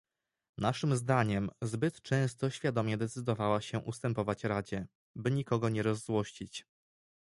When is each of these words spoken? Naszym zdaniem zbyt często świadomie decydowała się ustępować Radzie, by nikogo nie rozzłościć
Naszym 0.57 0.95
zdaniem 0.95 1.49
zbyt 1.61 2.01
często 2.01 2.49
świadomie 2.49 2.97
decydowała 2.97 3.61
się 3.61 3.79
ustępować 3.79 4.43
Radzie, 4.43 4.87
by 5.15 5.31
nikogo 5.31 5.69
nie 5.69 5.83
rozzłościć 5.83 6.65